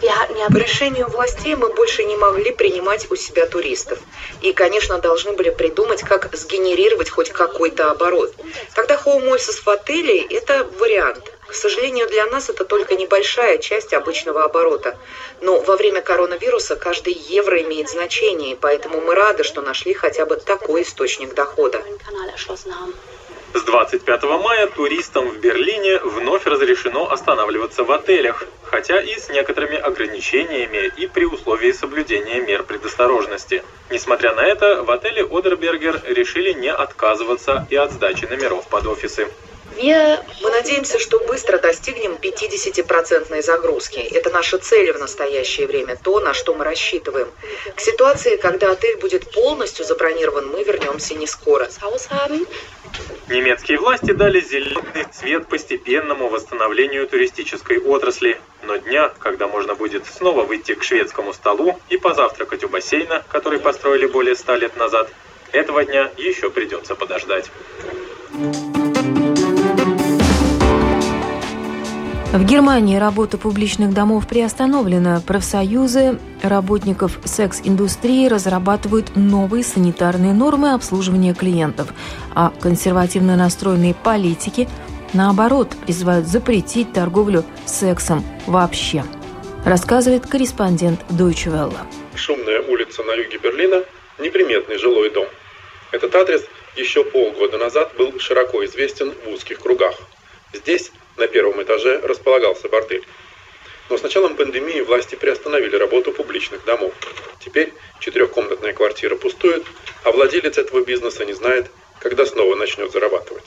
По 0.01 0.57
решению 0.57 1.07
властей 1.07 1.55
мы 1.55 1.69
больше 1.73 2.03
не 2.03 2.15
могли 2.15 2.51
принимать 2.51 3.09
у 3.11 3.15
себя 3.15 3.45
туристов. 3.45 3.99
И, 4.41 4.53
конечно, 4.53 4.97
должны 4.99 5.33
были 5.33 5.49
придумать, 5.49 6.03
как 6.03 6.35
сгенерировать 6.35 7.09
хоть 7.09 7.29
какой-то 7.29 7.91
оборот. 7.91 8.33
Тогда 8.75 8.95
office 9.05 9.63
в 9.63 9.67
отеле– 9.69 10.21
это 10.29 10.67
вариант– 10.79 11.31
к 11.47 11.53
сожалению, 11.53 12.07
для 12.09 12.25
нас 12.25 12.49
это 12.49 12.65
только 12.65 12.95
небольшая 12.95 13.57
часть 13.57 13.93
обычного 13.93 14.43
оборота. 14.43 14.97
Но 15.39 15.61
во 15.61 15.77
время 15.77 16.01
коронавируса 16.01 16.75
каждый 16.75 17.13
евро 17.13 17.61
имеет 17.61 17.89
значение, 17.89 18.57
поэтому 18.57 18.99
мы 18.99 19.15
рады, 19.15 19.43
что 19.43 19.61
нашли 19.61 19.93
хотя 19.93 20.25
бы 20.25 20.35
такой 20.35 20.81
источник 20.81 21.33
дохода. 21.33 21.81
С 23.53 23.63
25 23.63 24.23
мая 24.23 24.67
туристам 24.67 25.29
в 25.29 25.39
Берлине 25.39 25.99
вновь 25.99 26.45
разрешено 26.45 27.09
останавливаться 27.11 27.83
в 27.83 27.91
отелях, 27.91 28.43
хотя 28.63 28.99
и 28.99 29.17
с 29.17 29.29
некоторыми 29.29 29.77
ограничениями 29.77 30.91
и 30.97 31.07
при 31.07 31.25
условии 31.25 31.71
соблюдения 31.71 32.41
мер 32.41 32.63
предосторожности. 32.63 33.63
Несмотря 33.89 34.35
на 34.35 34.41
это, 34.41 34.83
в 34.83 34.91
отеле 34.91 35.23
Одербергер 35.23 36.01
решили 36.07 36.53
не 36.53 36.71
отказываться 36.71 37.65
и 37.69 37.75
от 37.75 37.91
сдачи 37.93 38.25
номеров 38.25 38.67
под 38.67 38.85
офисы. 38.85 39.27
Мы 39.79 40.49
надеемся, 40.49 40.97
что 40.97 41.19
быстро 41.19 41.59
достигнем 41.59 42.13
50% 42.13 43.41
загрузки. 43.41 43.99
Это 43.99 44.31
наша 44.31 44.57
цель 44.57 44.91
в 44.91 44.99
настоящее 44.99 45.67
время, 45.67 45.95
то, 46.01 46.19
на 46.19 46.33
что 46.33 46.55
мы 46.55 46.65
рассчитываем. 46.65 47.27
К 47.75 47.79
ситуации, 47.79 48.37
когда 48.37 48.71
отель 48.71 48.97
будет 48.97 49.31
полностью 49.31 49.85
забронирован, 49.85 50.47
мы 50.47 50.63
вернемся 50.63 51.13
не 51.13 51.27
скоро. 51.27 51.69
Немецкие 53.29 53.77
власти 53.77 54.11
дали 54.13 54.39
зеленый 54.41 55.05
цвет 55.11 55.47
постепенному 55.47 56.29
восстановлению 56.29 57.07
туристической 57.07 57.77
отрасли. 57.77 58.39
Но 58.63 58.77
дня, 58.77 59.11
когда 59.19 59.47
можно 59.47 59.75
будет 59.75 60.05
снова 60.07 60.43
выйти 60.43 60.73
к 60.73 60.83
шведскому 60.83 61.33
столу 61.33 61.79
и 61.89 61.97
позавтракать 61.97 62.63
у 62.63 62.69
бассейна, 62.69 63.23
который 63.29 63.59
построили 63.59 64.07
более 64.07 64.35
ста 64.35 64.55
лет 64.55 64.75
назад, 64.75 65.09
этого 65.51 65.85
дня 65.85 66.11
еще 66.17 66.49
придется 66.49 66.95
подождать. 66.95 67.51
В 72.37 72.45
Германии 72.45 72.97
работа 72.97 73.39
публичных 73.39 73.95
домов 73.95 74.27
приостановлена. 74.27 75.23
Профсоюзы 75.25 76.19
работников 76.43 77.17
секс-индустрии 77.25 78.27
разрабатывают 78.27 79.15
новые 79.15 79.63
санитарные 79.63 80.33
нормы 80.33 80.73
обслуживания 80.73 81.33
клиентов, 81.33 81.87
а 82.35 82.53
консервативно 82.61 83.35
настроенные 83.35 83.95
политики, 83.95 84.69
наоборот, 85.13 85.75
призывают 85.83 86.27
запретить 86.27 86.93
торговлю 86.93 87.43
сексом 87.65 88.23
вообще. 88.45 89.03
Рассказывает 89.65 90.27
корреспондент 90.27 90.99
Deutsche 91.09 91.51
Welle. 91.51 91.75
Шумная 92.13 92.61
улица 92.61 93.01
на 93.01 93.13
юге 93.13 93.39
Берлина– 93.39 93.83
неприметный 94.19 94.77
жилой 94.77 95.09
дом. 95.09 95.25
Этот 95.91 96.13
адрес 96.13 96.43
еще 96.75 97.03
полгода 97.03 97.57
назад 97.57 97.93
был 97.97 98.19
широко 98.19 98.63
известен 98.65 99.11
в 99.25 99.33
узких 99.33 99.59
кругах. 99.59 99.95
Здесь 100.53 100.91
на 101.17 101.27
первом 101.27 101.61
этаже 101.61 101.99
располагался 101.99 102.69
бордель. 102.69 103.05
Но 103.89 103.97
с 103.97 104.03
началом 104.03 104.35
пандемии 104.35 104.81
власти 104.81 105.15
приостановили 105.15 105.75
работу 105.75 106.11
публичных 106.11 106.65
домов. 106.65 106.93
Теперь 107.39 107.73
четырехкомнатная 107.99 108.73
квартира 108.73 109.15
пустует, 109.15 109.65
а 110.03 110.11
владелец 110.11 110.57
этого 110.57 110.81
бизнеса 110.83 111.25
не 111.25 111.33
знает, 111.33 111.67
когда 111.99 112.25
снова 112.25 112.55
начнет 112.55 112.91
зарабатывать. 112.91 113.45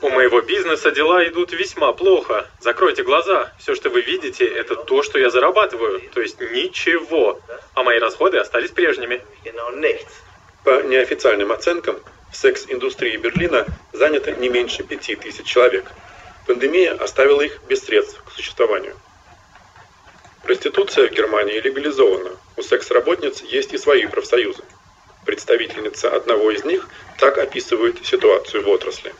У 0.00 0.10
моего 0.10 0.40
бизнеса 0.40 0.92
дела 0.92 1.26
идут 1.26 1.52
весьма 1.52 1.92
плохо. 1.92 2.48
Закройте 2.60 3.02
глаза. 3.02 3.52
Все, 3.58 3.74
что 3.74 3.90
вы 3.90 4.00
видите, 4.00 4.46
это 4.46 4.76
то, 4.76 5.02
что 5.02 5.18
я 5.18 5.28
зарабатываю. 5.30 6.00
То 6.14 6.20
есть 6.20 6.40
ничего. 6.40 7.40
А 7.74 7.82
мои 7.82 7.98
расходы 7.98 8.38
остались 8.38 8.70
прежними. 8.70 9.20
По 10.64 10.82
неофициальным 10.82 11.50
оценкам, 11.52 12.00
в 12.30 12.36
секс-индустрии 12.36 13.16
Берлина 13.16 13.66
занято 13.92 14.32
не 14.32 14.48
меньше 14.48 14.82
пяти 14.84 15.16
тысяч 15.16 15.46
человек. 15.46 15.90
Пандемия 16.46 16.94
оставила 16.94 17.42
их 17.42 17.62
без 17.68 17.84
средств 17.84 18.22
к 18.24 18.30
существованию. 18.30 18.96
Проституция 20.42 21.08
в 21.08 21.12
Германии 21.12 21.60
легализована. 21.60 22.30
У 22.56 22.62
секс-работниц 22.62 23.42
есть 23.42 23.72
и 23.74 23.78
свои 23.78 24.06
профсоюзы. 24.06 24.64
Представительница 25.24 26.10
одного 26.10 26.50
из 26.50 26.64
них 26.64 26.88
так 27.18 27.38
описывает 27.38 28.04
ситуацию 28.04 28.62
в 28.64 28.68
отрасли. 28.68 29.14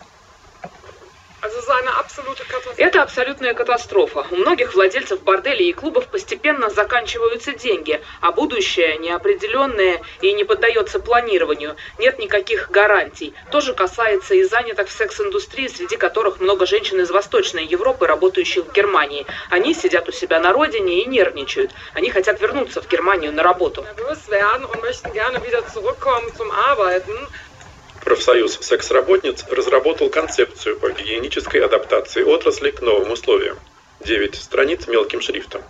Это 2.76 3.02
абсолютная 3.02 3.54
катастрофа. 3.54 4.26
У 4.30 4.36
многих 4.36 4.74
владельцев 4.74 5.22
борделей 5.22 5.68
и 5.68 5.72
клубов 5.72 6.06
постепенно 6.06 6.70
заканчиваются 6.70 7.52
деньги, 7.52 8.00
а 8.20 8.32
будущее 8.32 8.96
неопределенное 8.98 10.00
и 10.20 10.32
не 10.32 10.44
поддается 10.44 10.98
планированию. 10.98 11.76
Нет 11.98 12.18
никаких 12.18 12.70
гарантий. 12.70 13.34
То 13.50 13.60
же 13.60 13.74
касается 13.74 14.34
и 14.34 14.44
занятых 14.44 14.88
в 14.88 14.92
секс-индустрии, 14.92 15.68
среди 15.68 15.96
которых 15.96 16.40
много 16.40 16.66
женщин 16.66 17.00
из 17.00 17.10
Восточной 17.10 17.64
Европы, 17.64 18.06
работающих 18.06 18.64
в 18.66 18.72
Германии. 18.72 19.26
Они 19.50 19.74
сидят 19.74 20.08
у 20.08 20.12
себя 20.12 20.40
на 20.40 20.52
родине 20.52 21.02
и 21.02 21.06
нервничают. 21.06 21.72
Они 21.94 22.10
хотят 22.10 22.40
вернуться 22.40 22.80
в 22.80 22.88
Германию 22.88 23.32
на 23.32 23.42
работу. 23.42 23.84
Профсоюз 28.08 28.58
секс-работниц 28.62 29.44
разработал 29.50 30.08
концепцию 30.08 30.78
по 30.78 30.88
гигиенической 30.88 31.60
адаптации 31.60 32.22
отрасли 32.22 32.70
к 32.70 32.80
новым 32.80 33.12
условиям. 33.12 33.58
Девять 34.00 34.34
страниц 34.34 34.86
мелким 34.86 35.20
шрифтом. 35.20 35.60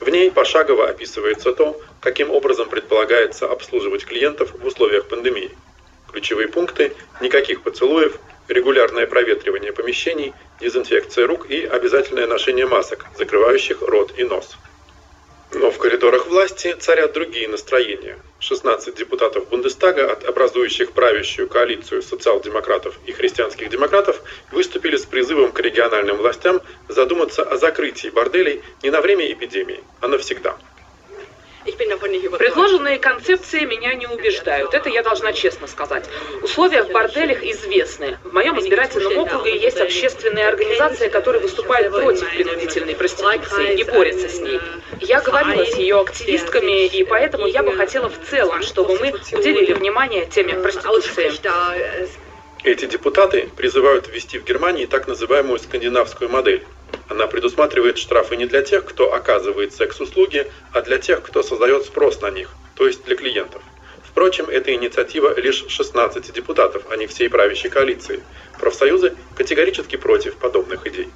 В 0.00 0.08
ней 0.08 0.32
пошагово 0.32 0.88
описывается 0.88 1.52
то, 1.52 1.80
каким 2.00 2.32
образом 2.32 2.68
предполагается 2.68 3.46
обслуживать 3.46 4.04
клиентов 4.04 4.50
в 4.58 4.66
условиях 4.66 5.06
пандемии. 5.06 5.56
Ключевые 6.10 6.48
пункты– 6.48 6.92
никаких 7.20 7.62
поцелуев, 7.62 8.18
регулярное 8.48 9.06
проветривание 9.06 9.72
помещений, 9.72 10.34
дезинфекция 10.60 11.28
рук 11.28 11.48
и 11.48 11.64
обязательное 11.64 12.26
ношение 12.26 12.66
масок, 12.66 13.06
закрывающих 13.16 13.80
рот 13.82 14.12
и 14.16 14.24
нос. 14.24 14.56
Но 15.52 15.70
в 15.70 15.78
коридорах 15.78 16.26
власти 16.26 16.74
царят 16.78 17.12
другие 17.12 17.48
настроения. 17.48 18.18
16 18.40 18.94
депутатов 18.96 19.48
Бундестага 19.48 20.10
от 20.12 20.24
образующих 20.24 20.92
правящую 20.92 21.48
коалицию 21.48 22.02
социал-демократов 22.02 22.98
и 23.06 23.12
христианских 23.12 23.70
демократов 23.70 24.20
выступили 24.50 24.96
с 24.96 25.06
призывом 25.06 25.52
к 25.52 25.60
региональным 25.60 26.18
властям 26.18 26.60
задуматься 26.88 27.42
о 27.42 27.56
закрытии 27.56 28.08
борделей 28.08 28.62
не 28.82 28.90
на 28.90 29.00
время 29.00 29.30
эпидемии, 29.32 29.82
а 30.00 30.08
навсегда. 30.08 30.56
Предложенные 31.72 32.98
концепции 32.98 33.64
меня 33.64 33.94
не 33.94 34.06
убеждают. 34.06 34.74
Это 34.74 34.88
я 34.88 35.02
должна 35.02 35.32
честно 35.32 35.66
сказать. 35.66 36.08
Условия 36.42 36.82
в 36.82 36.90
борделях 36.90 37.42
известны. 37.42 38.18
В 38.24 38.32
моем 38.32 38.58
избирательном 38.60 39.18
округе 39.18 39.56
есть 39.56 39.78
общественная 39.80 40.48
организация, 40.48 41.08
которая 41.08 41.42
выступает 41.42 41.90
против 41.90 42.28
принудительной 42.30 42.94
проституции 42.94 43.78
и 43.78 43.84
борется 43.84 44.28
с 44.28 44.40
ней. 44.40 44.60
Я 45.00 45.20
говорила 45.20 45.64
с 45.64 45.76
ее 45.76 46.00
активистками, 46.00 46.86
и 46.86 47.04
поэтому 47.04 47.46
я 47.46 47.62
бы 47.62 47.72
хотела 47.74 48.08
в 48.08 48.18
целом, 48.28 48.62
чтобы 48.62 48.98
мы 48.98 49.12
уделили 49.32 49.72
внимание 49.72 50.26
теме 50.26 50.54
проституции. 50.54 51.32
Эти 52.62 52.86
депутаты 52.86 53.48
призывают 53.56 54.08
ввести 54.08 54.38
в 54.38 54.44
Германии 54.44 54.86
так 54.86 55.06
называемую 55.06 55.58
скандинавскую 55.58 56.28
модель. 56.30 56.64
Она 57.08 57.26
предусматривает 57.26 57.98
штрафы 57.98 58.36
не 58.36 58.46
для 58.46 58.62
тех, 58.62 58.84
кто 58.84 59.12
оказывает 59.12 59.72
секс-услуги, 59.72 60.50
а 60.72 60.82
для 60.82 60.98
тех, 60.98 61.22
кто 61.22 61.42
создает 61.42 61.84
спрос 61.84 62.20
на 62.20 62.30
них, 62.30 62.50
то 62.74 62.86
есть 62.86 63.04
для 63.04 63.16
клиентов. 63.16 63.62
Впрочем, 64.02 64.48
эта 64.48 64.74
инициатива 64.74 65.38
лишь 65.38 65.64
16 65.68 66.32
депутатов, 66.32 66.84
а 66.90 66.96
не 66.96 67.06
всей 67.06 67.28
правящей 67.28 67.70
коалиции. 67.70 68.22
Профсоюзы 68.58 69.14
категорически 69.36 69.96
против 69.96 70.36
подобных 70.36 70.86
идей. 70.86 71.08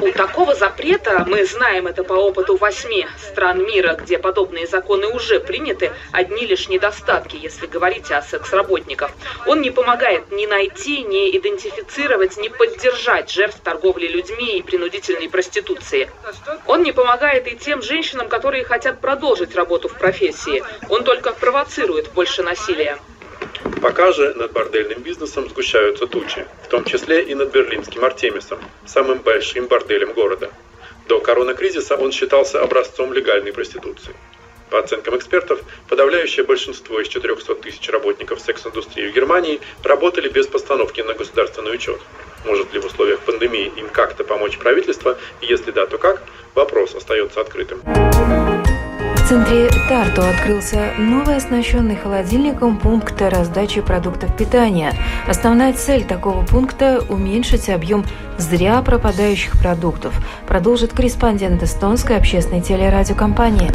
У 0.00 0.10
такого 0.12 0.54
запрета, 0.54 1.24
мы 1.26 1.44
знаем 1.44 1.86
это 1.86 2.04
по 2.04 2.14
опыту 2.14 2.56
восьми 2.56 3.06
стран 3.16 3.64
мира, 3.64 3.96
где 4.00 4.18
подобные 4.18 4.66
законы 4.66 5.06
уже 5.06 5.40
приняты, 5.40 5.92
одни 6.12 6.46
лишь 6.46 6.68
недостатки, 6.68 7.36
если 7.36 7.66
говорить 7.66 8.10
о 8.10 8.20
секс-работниках. 8.20 9.10
Он 9.46 9.60
не 9.60 9.70
помогает 9.70 10.30
ни 10.32 10.46
найти, 10.46 11.02
ни 11.02 11.36
идентифицировать, 11.36 12.36
ни 12.36 12.48
поддержать 12.48 13.30
жертв 13.30 13.60
торговли 13.60 14.06
людьми 14.06 14.58
и 14.58 14.62
принудительной 14.62 15.28
проституции. 15.28 16.10
Он 16.66 16.82
не 16.82 16.92
помогает 16.92 17.46
и 17.46 17.56
тем 17.56 17.80
женщинам, 17.80 18.28
которые 18.28 18.64
хотят 18.64 19.00
продолжить 19.00 19.54
работу 19.54 19.88
в 19.88 19.96
профессии. 19.96 20.62
Он 20.88 21.04
только 21.04 21.32
провоцирует 21.32 22.12
больше 22.12 22.42
насилия. 22.42 22.98
Пока 23.80 24.12
же 24.12 24.34
над 24.34 24.52
бордельным 24.52 25.02
бизнесом 25.02 25.48
сгущаются 25.48 26.06
тучи, 26.06 26.46
в 26.64 26.68
том 26.68 26.84
числе 26.84 27.22
и 27.22 27.34
над 27.34 27.52
берлинским 27.52 28.04
Артемисом, 28.04 28.58
самым 28.86 29.18
большим 29.18 29.66
борделем 29.66 30.12
города. 30.12 30.50
До 31.08 31.20
коронакризиса 31.20 31.96
он 31.96 32.12
считался 32.12 32.62
образцом 32.62 33.12
легальной 33.12 33.52
проституции. 33.52 34.14
По 34.70 34.78
оценкам 34.78 35.16
экспертов, 35.16 35.60
подавляющее 35.88 36.44
большинство 36.44 37.00
из 37.00 37.08
400 37.08 37.54
тысяч 37.56 37.88
работников 37.90 38.40
секс-индустрии 38.40 39.08
в 39.08 39.14
Германии 39.14 39.60
работали 39.82 40.28
без 40.28 40.46
постановки 40.46 41.00
на 41.02 41.14
государственный 41.14 41.74
учет. 41.74 42.00
Может 42.44 42.72
ли 42.72 42.80
в 42.80 42.86
условиях 42.86 43.20
пандемии 43.20 43.72
им 43.76 43.88
как-то 43.88 44.24
помочь 44.24 44.58
правительство, 44.58 45.18
если 45.40 45.70
да, 45.70 45.86
то 45.86 45.98
как, 45.98 46.22
вопрос 46.54 46.94
остается 46.94 47.40
открытым. 47.40 47.82
В 49.24 49.26
центре 49.26 49.70
Тарту 49.88 50.20
открылся 50.20 50.90
новый 50.98 51.36
оснащенный 51.36 51.96
холодильником 51.96 52.76
пункт 52.76 53.22
раздачи 53.22 53.80
продуктов 53.80 54.36
питания. 54.36 54.92
Основная 55.26 55.72
цель 55.72 56.04
такого 56.04 56.44
пункта– 56.44 57.02
уменьшить 57.08 57.70
объем 57.70 58.04
зря 58.36 58.82
пропадающих 58.82 59.58
продуктов, 59.58 60.14
продолжит 60.46 60.92
корреспондент 60.92 61.62
эстонской 61.62 62.18
общественной 62.18 62.60
телерадиокомпании 62.60 63.70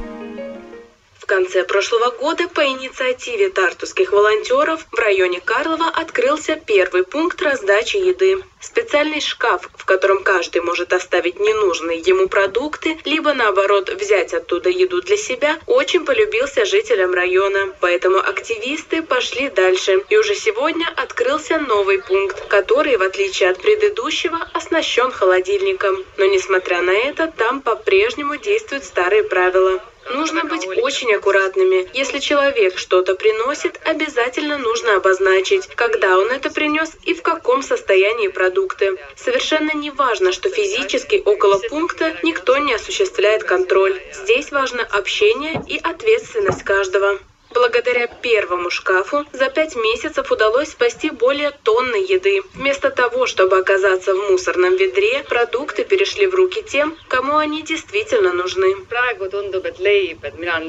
конце 1.30 1.64
прошлого 1.64 2.10
года 2.10 2.48
по 2.48 2.66
инициативе 2.66 3.50
тартусских 3.50 4.12
волонтеров 4.12 4.88
в 4.92 4.98
районе 4.98 5.40
Карлова 5.40 5.86
открылся 5.88 6.56
первый 6.56 7.04
пункт 7.04 7.40
раздачи 7.44 7.98
еды. 7.98 8.44
Специальный 8.60 9.22
шкаф, 9.22 9.70
в 9.78 9.86
котором 9.86 10.24
каждый 10.24 10.62
может 10.62 10.92
оставить 10.92 11.40
ненужные 11.40 12.00
ему 12.00 12.28
продукты, 12.28 12.98
либо 13.06 13.34
наоборот 13.36 13.90
взять 13.90 14.34
оттуда 14.34 14.70
еду 14.70 15.04
для 15.04 15.18
себя, 15.18 15.60
очень 15.68 16.04
полюбился 16.04 16.66
жителям 16.66 17.14
района. 17.14 17.76
Поэтому 17.80 18.18
активисты 18.18 19.04
пошли 19.04 19.50
дальше. 19.50 20.04
И 20.10 20.18
уже 20.18 20.34
сегодня 20.34 20.88
открылся 20.98 21.60
новый 21.60 22.02
пункт, 22.02 22.48
который, 22.48 22.98
в 22.98 23.04
отличие 23.04 23.52
от 23.52 23.62
предыдущего, 23.62 24.40
оснащен 24.54 25.12
холодильником. 25.12 26.04
Но 26.18 26.26
несмотря 26.26 26.82
на 26.82 26.92
это, 26.92 27.32
там 27.38 27.62
по-прежнему 27.62 28.38
действуют 28.38 28.84
старые 28.84 29.24
правила. 29.24 29.80
Нужно 30.10 30.46
быть 30.46 30.66
очень 30.66 31.14
аккуратными. 31.14 31.88
Если 31.94 32.20
человек 32.20 32.78
что-то 32.78 33.16
приносит, 33.16 33.80
обязательно 33.86 34.58
нужно 34.58 34.96
обозначить, 34.96 35.68
когда 35.76 36.18
он 36.18 36.32
это 36.32 36.50
принес 36.50 36.92
и 37.04 37.14
в 37.14 37.22
каком 37.22 37.62
состоянии 37.62 38.28
продукты. 38.28 38.98
Совершенно 39.16 39.72
не 39.74 39.92
важно, 39.92 40.32
что 40.32 40.50
физически 40.50 41.22
около 41.24 41.60
пункта 41.70 42.16
никто 42.24 42.58
не 42.58 42.74
осуществляет 42.74 43.44
контроль. 43.44 44.00
Здесь 44.14 44.52
важно 44.52 44.84
общение 44.84 45.62
и 45.68 45.78
ответственность 45.78 46.64
каждого. 46.64 47.20
Благодаря 47.54 48.08
первому 48.08 48.70
шкафу 48.70 49.26
за 49.34 49.50
пять 49.50 49.76
месяцев 49.76 50.32
удалось 50.32 50.70
спасти 50.70 51.10
более 51.10 51.52
тонны 51.64 51.96
еды. 51.96 52.42
Вместо 52.54 52.92
того, 52.92 53.26
чтобы 53.26 53.58
оказаться 53.58 54.14
в 54.14 54.30
мусорном 54.30 54.76
ведре, 54.76 55.24
продукты 55.28 55.84
перешли 55.84 56.28
в 56.28 56.36
руки 56.36 56.62
тем, 56.62 56.96
кому 57.08 57.38
они 57.38 57.64
действительно 57.64 58.34
нужны. 58.34 58.76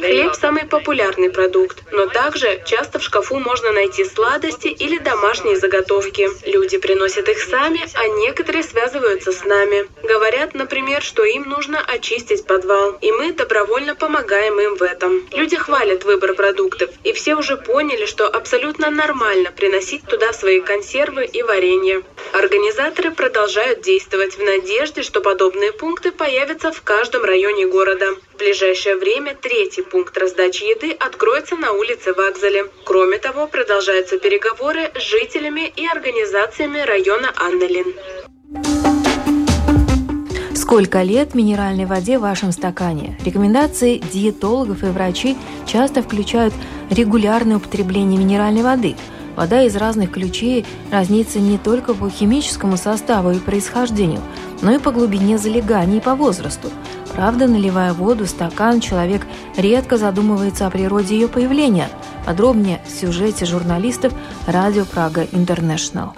Хлеб– 0.01 0.35
самый 0.41 0.65
популярный 0.65 1.31
продукт, 1.31 1.83
но 1.93 2.07
также 2.07 2.63
часто 2.65 2.99
в 2.99 3.03
шкафу 3.03 3.39
можно 3.39 3.73
найти 3.73 4.05
сладости 4.05 4.69
или 4.69 4.99
домашние 4.99 5.57
заготовки. 5.57 6.29
Люди 6.47 6.79
приносят 6.79 7.29
их 7.29 7.41
сами, 7.41 7.81
а 7.95 8.09
некоторые 8.09 8.63
связываются 8.63 9.33
с 9.33 9.45
нами. 9.45 9.87
Говорят, 10.03 10.55
например, 10.55 11.03
что 11.03 11.25
им 11.25 11.49
нужно 11.49 11.79
очистить 11.81 12.47
подвал, 12.47 12.97
и 13.01 13.13
мы 13.13 13.33
добровольно 13.33 13.95
помогаем 13.95 14.59
им 14.61 14.77
в 14.77 14.83
этом. 14.83 15.29
Люди 15.33 15.57
хвалят 15.57 16.05
выбор 16.05 16.35
продуктов, 16.35 16.70
продуктов, 16.71 16.91
и 17.05 17.13
все 17.13 17.35
уже 17.35 17.57
поняли, 17.57 18.07
что 18.07 18.27
абсолютно 18.27 18.91
нормально 18.91 19.51
приносить 19.53 20.05
туда 20.07 20.33
свои 20.33 20.61
консервы 20.61 21.25
и 21.27 21.43
варенье. 21.43 22.03
Организаторы 22.33 23.11
продолжают 23.11 23.83
действовать 23.83 24.37
в 24.37 24.43
надежде, 24.43 25.03
что 25.03 25.21
подобные 25.21 25.73
пункты 25.73 26.13
появятся 26.13 26.73
в 26.73 26.83
каждом 26.83 27.25
районе 27.25 27.67
города. 27.67 28.15
В 28.35 28.39
ближайшее 28.39 28.97
время 28.97 29.37
третий 29.41 29.83
пункт 29.83 30.17
раздачи 30.17 30.65
еды 30.65 30.93
откроется 30.93 31.57
на 31.57 31.73
улице 31.73 32.13
Вокзале. 32.13 32.67
Кроме 32.85 33.19
того, 33.19 33.47
продолжаются 33.47 34.19
переговоры 34.19 34.91
с 34.95 35.03
жителями 35.03 35.73
и 35.77 35.87
организациями 35.87 36.81
района 36.81 37.33
Аннелин. 37.37 37.95
Сколько 40.71 41.03
лет 41.03 41.35
минеральной 41.35 41.85
воде 41.85 42.17
в 42.17 42.23
вашем 42.23 42.53
стакане? 42.53 43.19
Рекомендации 43.25 43.99
диетологов 43.99 44.85
и 44.85 44.87
врачей 44.87 45.37
часто 45.67 46.01
включают 46.01 46.55
регулярное 46.91 47.57
употребление 47.57 48.17
минеральной 48.17 48.63
воды. 48.63 48.95
Вода 49.35 49.65
из 49.65 49.75
разных 49.75 50.13
ключей 50.13 50.65
разнится 50.93 51.41
не 51.41 51.59
только 51.59 51.93
по 51.93 52.09
химическому 52.09 52.77
составу 52.77 53.33
и 53.33 53.41
происхождению, 53.41 54.21
но 54.63 54.71
и 54.71 54.79
по 54.79 54.93
глубине 54.93 55.39
залегания 55.39 55.97
и 55.97 56.01
по 56.01 56.15
возрасту. 56.15 56.69
Правда, 57.13 57.49
наливая 57.49 57.93
воду 57.93 58.27
в 58.27 58.31
стакан, 58.31 58.79
человек 58.79 59.27
редко 59.57 59.97
задумывается 59.97 60.69
о 60.69 60.71
природе 60.71 61.17
ее 61.17 61.27
появления. 61.27 61.89
Подробнее 62.25 62.81
в 62.87 62.93
сюжете 62.93 63.45
журналистов 63.45 64.13
«Радио 64.47 64.85
Прага 64.85 65.27
Интернешнл» 65.33 66.15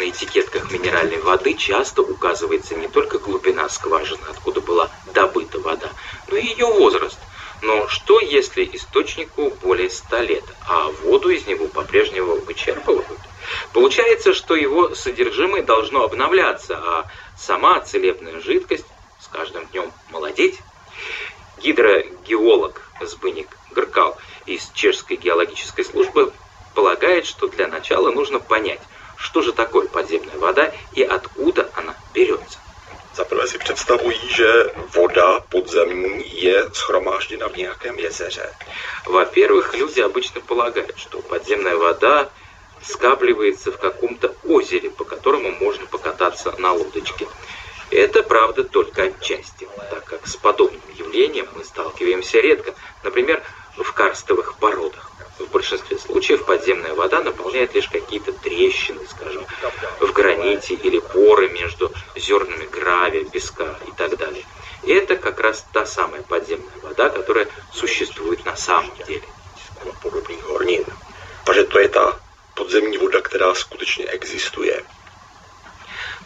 на 0.00 0.08
этикетках 0.08 0.72
минеральной 0.72 1.18
воды 1.18 1.52
часто 1.52 2.00
указывается 2.00 2.74
не 2.74 2.88
только 2.88 3.18
глубина 3.18 3.68
скважины, 3.68 4.22
откуда 4.30 4.62
была 4.62 4.90
добыта 5.12 5.60
вода, 5.60 5.90
но 6.28 6.36
и 6.38 6.46
ее 6.46 6.64
возраст. 6.64 7.18
Но 7.60 7.86
что, 7.88 8.18
если 8.18 8.64
источнику 8.72 9.50
более 9.62 9.90
100 9.90 10.18
лет, 10.20 10.44
а 10.66 10.88
воду 11.02 11.28
из 11.28 11.46
него 11.46 11.68
по-прежнему 11.68 12.36
вычерпывают? 12.36 13.20
Получается, 13.74 14.32
что 14.32 14.56
его 14.56 14.94
содержимое 14.94 15.62
должно 15.62 16.04
обновляться, 16.04 16.78
а 16.78 17.06
сама 17.36 17.80
целебная 17.80 18.40
жидкость 18.40 18.86
с 19.20 19.28
каждым 19.28 19.66
днем 19.66 19.92
молодеть. 20.08 20.58
Гидрогеолог 21.58 22.80
Збыник 23.02 23.48
Гркал 23.72 24.16
из 24.46 24.70
Чешской 24.72 25.18
геологической 25.18 25.84
службы 25.84 26.32
полагает, 26.74 27.26
что 27.26 27.48
для 27.48 27.68
начала 27.68 28.10
нужно 28.10 28.40
понять, 28.40 28.80
что 29.20 29.42
же 29.42 29.52
такое 29.52 29.86
подземная 29.86 30.38
вода 30.38 30.72
и 30.92 31.02
откуда 31.02 31.70
она 31.74 31.94
берется. 32.14 32.58
Zaprvé 33.14 33.46
si 33.48 33.58
představují, 33.58 34.20
že 34.28 34.70
voda 34.94 35.40
podzemní 35.40 36.42
je 36.42 36.64
schromážděna 36.72 37.48
v 37.48 37.56
nějakém 37.56 37.98
jezeře. 37.98 38.54
Во-первых, 39.06 39.74
люди 39.74 40.00
обычно 40.00 40.40
полагают, 40.40 40.96
что 40.96 41.22
подземная 41.22 41.76
вода 41.76 42.28
скапливается 42.82 43.72
в 43.72 43.78
каком-то 43.78 44.34
озере, 44.48 44.90
по 44.90 45.04
которому 45.04 45.50
можно 45.50 45.86
покататься 45.86 46.54
на 46.58 46.72
лодочке. 46.72 47.26
Это 47.90 48.22
правда 48.22 48.64
только 48.64 49.02
отчасти, 49.02 49.68
так 49.90 50.04
как 50.04 50.26
с 50.26 50.36
подобным 50.36 50.80
явлением 50.96 51.48
мы 51.56 51.64
сталкиваемся 51.64 52.38
редко, 52.40 52.74
например, 53.02 53.42
в 53.76 53.92
карстовых 53.92 54.54
породах. 54.58 55.09
В 55.40 55.50
большинстве 55.50 55.98
случаев 55.98 56.44
подземная 56.44 56.94
вода 56.94 57.22
наполняет 57.22 57.74
лишь 57.74 57.88
какие-то 57.88 58.32
трещины, 58.32 59.00
скажем, 59.08 59.44
в 60.00 60.12
граните 60.12 60.74
или 60.74 60.98
поры 60.98 61.48
между 61.48 61.92
зернами 62.14 62.66
гравия, 62.66 63.24
песка 63.24 63.78
и 63.88 63.92
так 63.96 64.16
далее. 64.16 64.44
И 64.84 64.92
это 64.92 65.16
как 65.16 65.40
раз 65.40 65.64
та 65.72 65.86
самая 65.86 66.22
подземная 66.22 66.78
вода, 66.82 67.08
которая 67.08 67.48
существует 67.72 68.44
на 68.44 68.56
самом 68.56 68.92
деле. 69.06 69.22
Takže 71.44 71.64
to 71.64 71.78
je 71.78 71.88
ta 71.88 72.20
podzemní 72.54 72.98
voda, 72.98 73.20
která 73.20 73.54
skutečně 73.54 74.06
existuje. 74.06 74.82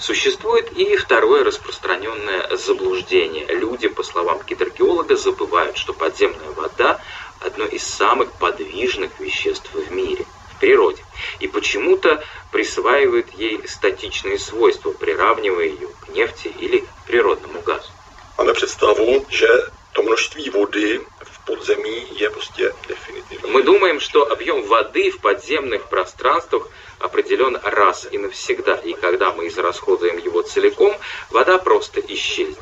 Существует 0.00 0.72
и 0.76 0.96
второе 0.96 1.44
распространенное 1.44 2.56
заблуждение. 2.56 3.46
Люди, 3.46 3.88
по 3.88 4.02
словам 4.02 4.40
гидрогеолога, 4.46 5.16
забывают, 5.16 5.76
что 5.76 5.94
подземная 5.94 6.50
вода 6.50 7.00
одно 7.44 7.64
из 7.66 7.84
самых 7.86 8.32
подвижных 8.32 9.20
веществ 9.20 9.70
в 9.72 9.92
мире, 9.92 10.24
в 10.54 10.60
природе, 10.60 11.02
и 11.40 11.48
почему-то 11.48 12.22
присваивают 12.50 13.30
ей 13.34 13.60
статичные 13.66 14.38
свойства, 14.38 14.92
приравнивая 14.92 15.66
ее 15.66 15.88
к 16.00 16.08
нефти 16.08 16.48
или 16.58 16.84
природному 17.06 17.60
газу. 17.62 17.90
Máme 18.38 18.52
představu, 18.52 19.26
že 19.28 19.48
to 19.92 20.02
množství 20.02 20.50
vody 20.50 21.00
v 21.24 21.38
podzemí 21.44 22.06
je 22.18 22.30
prostě 22.30 22.72
definitivní. 22.88 23.52
Мы 23.52 23.62
думаем, 23.62 24.00
что 24.00 24.32
объем 24.32 24.62
воды 24.62 25.10
в 25.10 25.20
подземных 25.20 25.88
пространствах 25.88 26.68
определен 27.00 27.60
раз 27.62 28.06
и 28.10 28.18
навсегда, 28.18 28.74
и 28.74 28.94
когда 28.94 29.32
мы 29.32 29.46
израсходуем 29.46 30.18
его 30.18 30.42
целиком, 30.42 30.96
вода 31.30 31.58
просто 31.58 32.00
исчезнет. 32.00 32.58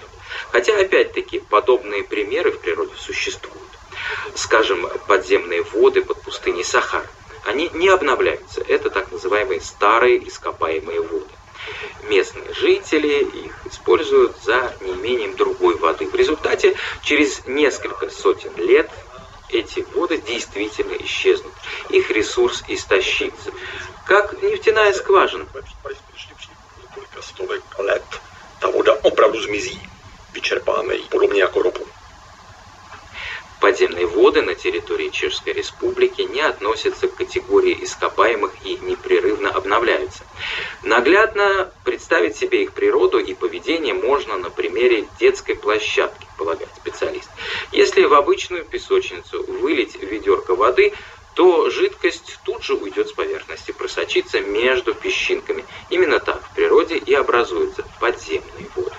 Хотя, 0.50 0.78
опять-таки, 0.78 1.38
подобные 1.38 2.02
примеры 2.04 2.50
в 2.50 2.60
природе 2.60 2.92
существуют 2.96 3.61
скажем, 4.34 4.88
подземные 5.06 5.62
воды 5.62 6.02
под 6.02 6.20
пустыней 6.22 6.64
Сахар, 6.64 7.06
они 7.44 7.70
не 7.74 7.88
обновляются. 7.88 8.62
Это 8.62 8.90
так 8.90 9.10
называемые 9.10 9.60
старые 9.60 10.26
ископаемые 10.28 11.00
воды. 11.00 11.26
Местные 12.08 12.52
жители 12.54 13.24
их 13.44 13.52
используют 13.66 14.36
за 14.42 14.74
неимением 14.80 15.36
другой 15.36 15.76
воды. 15.76 16.06
В 16.06 16.14
результате 16.14 16.74
через 17.02 17.46
несколько 17.46 18.10
сотен 18.10 18.54
лет 18.56 18.90
эти 19.48 19.86
воды 19.94 20.18
действительно 20.18 20.94
исчезнут. 21.04 21.52
Их 21.90 22.10
ресурс 22.10 22.62
истощится. 22.68 23.52
Как 24.06 24.42
нефтяная 24.42 24.92
скважина. 24.92 25.46
лет 27.78 28.02
ta 28.60 28.68
voda 28.68 28.94
opravdu 29.02 29.42
zmizí. 29.42 29.80
Vyčerpáme 30.32 30.94
ji, 30.94 31.04
podobně 31.10 31.40
jako 31.40 31.62
ropu. 31.62 31.91
Подземные 33.62 34.06
воды 34.06 34.42
на 34.42 34.56
территории 34.56 35.08
Чешской 35.10 35.52
Республики 35.52 36.22
не 36.22 36.40
относятся 36.40 37.06
к 37.06 37.14
категории 37.14 37.78
ископаемых 37.84 38.50
и 38.64 38.76
непрерывно 38.78 39.50
обновляются. 39.50 40.24
Наглядно 40.82 41.70
представить 41.84 42.34
себе 42.34 42.64
их 42.64 42.72
природу 42.72 43.20
и 43.20 43.34
поведение 43.34 43.94
можно 43.94 44.36
на 44.36 44.50
примере 44.50 45.06
детской 45.20 45.54
площадки, 45.54 46.26
полагает 46.36 46.70
специалист. 46.76 47.30
Если 47.70 48.02
в 48.02 48.14
обычную 48.14 48.64
песочницу 48.64 49.44
вылить 49.44 49.94
ведерко 49.94 50.56
воды, 50.56 50.92
то 51.36 51.70
жидкость 51.70 52.40
тут 52.44 52.64
же 52.64 52.74
уйдет 52.74 53.10
с 53.10 53.12
поверхности, 53.12 53.70
просочится 53.70 54.40
между 54.40 54.92
песчинками. 54.92 55.64
Именно 55.88 56.18
так 56.18 56.42
в 56.50 56.52
природе 56.56 56.96
и 56.96 57.14
образуются 57.14 57.84
подземные 58.00 58.66
воды. 58.74 58.96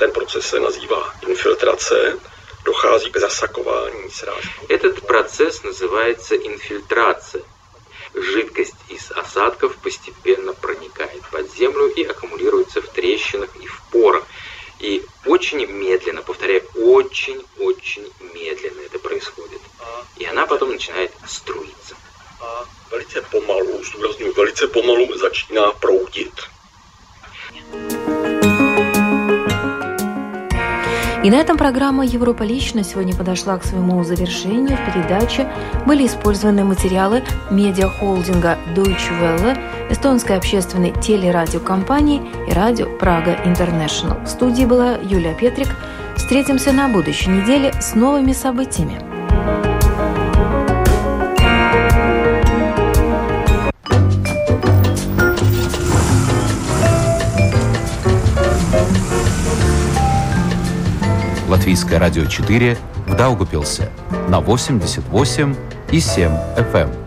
Ten 0.00 0.10
proces 0.10 0.44
se 0.44 0.58
nazývá 0.58 1.14
infiltrace 1.22 2.18
dochází 2.64 3.10
k 3.10 3.16
zasakování 3.16 4.10
srážky. 4.10 4.66
Этот 4.68 5.06
процесс 5.06 5.62
называется 5.62 6.34
инфильтрация. 6.36 7.42
Жидкость 8.14 8.76
из 8.88 9.10
осадков 9.10 9.76
постепенно 9.82 10.52
проникает 10.52 11.22
под 11.30 11.50
землю 11.56 11.86
и 11.88 12.04
аккумулируется 12.04 12.80
в 12.80 12.88
трещинах 12.88 13.50
и 13.60 13.66
в 13.66 13.82
порах. 13.90 14.24
И 14.80 15.02
очень 15.26 15.66
медленно, 15.66 16.22
повторяю, 16.22 16.62
очень-очень 16.74 18.12
медленно 18.34 18.80
это 18.82 18.98
происходит. 18.98 19.60
И 20.16 20.24
она 20.24 20.46
потом 20.46 20.70
начинает 20.70 21.12
струиться. 21.26 21.96
Velice 22.90 23.22
pomalu, 23.22 23.84
zdůraznuju, 23.84 24.32
velice 24.32 24.66
pomalu 24.68 25.18
začíná 25.18 25.72
proudit. 25.72 26.34
И 31.24 31.30
на 31.30 31.36
этом 31.36 31.56
программа 31.56 32.04
«Европа 32.04 32.42
лично» 32.42 32.84
сегодня 32.84 33.14
подошла 33.14 33.56
к 33.56 33.64
своему 33.64 34.04
завершению. 34.04 34.76
В 34.76 34.92
передаче 34.92 35.50
были 35.86 36.06
использованы 36.06 36.64
материалы 36.64 37.22
медиахолдинга 37.50 38.58
Deutsche 38.76 39.10
Welle, 39.22 39.58
эстонской 39.90 40.36
общественной 40.36 40.92
телерадиокомпании 41.00 42.20
и 42.46 42.52
радио 42.52 42.90
Прага 42.98 43.38
Интернешнл. 43.46 44.18
В 44.22 44.28
студии 44.28 44.66
была 44.66 44.96
Юлия 45.02 45.34
Петрик. 45.34 45.68
Встретимся 46.14 46.72
на 46.72 46.88
будущей 46.88 47.30
неделе 47.30 47.72
с 47.80 47.94
новыми 47.94 48.32
событиями. 48.34 49.13
Латвийское 61.64 61.98
радио 61.98 62.26
4 62.26 62.76
в 63.06 63.14
Даугупилсе 63.16 63.88
на 64.28 64.40
88 64.40 65.56
и 65.92 65.98
7 65.98 66.30
FM. 66.58 67.03